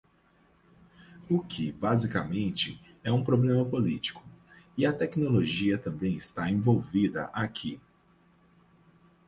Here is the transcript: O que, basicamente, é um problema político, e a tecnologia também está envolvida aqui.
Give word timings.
O 1.29 1.39
que, 1.43 1.71
basicamente, 1.73 2.81
é 3.03 3.11
um 3.11 3.23
problema 3.23 3.63
político, 3.63 4.25
e 4.75 4.83
a 4.83 4.91
tecnologia 4.91 5.77
também 5.77 6.15
está 6.15 6.49
envolvida 6.49 7.25
aqui. 7.25 7.79